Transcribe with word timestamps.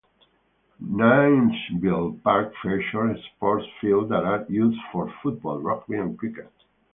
Nairnville 0.83 2.23
park 2.23 2.53
features 2.63 3.23
sports 3.35 3.67
fields 3.79 4.09
that 4.09 4.23
are 4.25 4.43
used 4.49 4.79
for 4.91 5.13
football, 5.21 5.59
rugby 5.59 5.95
and 5.95 6.17
cricket. 6.17 6.51